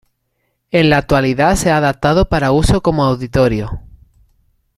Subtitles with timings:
[0.71, 3.81] En la actualidad se ha adaptado para uso como auditorio.